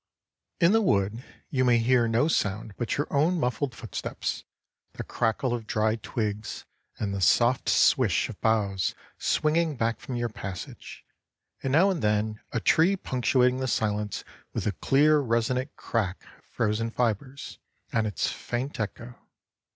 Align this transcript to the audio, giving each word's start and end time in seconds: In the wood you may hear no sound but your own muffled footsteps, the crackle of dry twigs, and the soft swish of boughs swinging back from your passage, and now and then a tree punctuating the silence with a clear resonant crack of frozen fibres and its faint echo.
In 0.59 0.71
the 0.71 0.81
wood 0.81 1.23
you 1.51 1.63
may 1.63 1.77
hear 1.77 2.07
no 2.07 2.27
sound 2.27 2.73
but 2.75 2.97
your 2.97 3.05
own 3.13 3.39
muffled 3.39 3.75
footsteps, 3.75 4.45
the 4.93 5.03
crackle 5.03 5.53
of 5.53 5.67
dry 5.67 5.97
twigs, 5.97 6.65
and 6.97 7.13
the 7.13 7.21
soft 7.21 7.69
swish 7.69 8.27
of 8.27 8.41
boughs 8.41 8.95
swinging 9.19 9.75
back 9.77 9.99
from 9.99 10.15
your 10.15 10.27
passage, 10.29 11.05
and 11.61 11.71
now 11.71 11.91
and 11.91 12.01
then 12.01 12.39
a 12.51 12.59
tree 12.59 12.95
punctuating 12.95 13.59
the 13.59 13.67
silence 13.67 14.23
with 14.53 14.65
a 14.65 14.71
clear 14.71 15.19
resonant 15.19 15.75
crack 15.75 16.23
of 16.39 16.45
frozen 16.45 16.89
fibres 16.89 17.59
and 17.93 18.07
its 18.07 18.25
faint 18.27 18.79
echo. 18.79 19.13